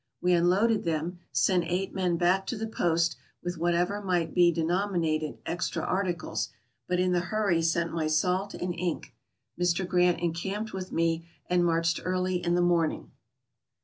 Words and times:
We 0.19 0.33
unloaded 0.33 0.83
them, 0.83 1.19
sent 1.31 1.63
eight 1.67 1.93
men 1.93 2.17
back 2.17 2.47
to 2.47 2.57
the 2.57 2.65
post 2.65 3.17
with 3.43 3.59
whatever 3.59 4.01
might 4.01 4.33
be 4.33 4.51
denom 4.51 4.93
inated 4.95 5.37
extra 5.45 5.83
articles, 5.83 6.49
but 6.87 6.99
in 6.99 7.11
the 7.11 7.19
hurry 7.19 7.61
sent 7.61 7.93
my 7.93 8.07
salt 8.07 8.55
and 8.55 8.73
ink. 8.73 9.13
Mr. 9.59 9.87
Grant 9.87 10.19
encamped 10.19 10.73
with 10.73 10.91
me 10.91 11.27
and 11.45 11.63
marched 11.63 11.99
early 12.03 12.37
in 12.43 12.55
the 12.55 12.61
morning. 12.63 13.11